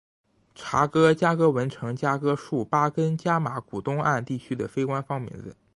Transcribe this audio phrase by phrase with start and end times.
[0.55, 5.55] 查哥加哥文程加哥术巴根加马古东岸地区的非官方名字。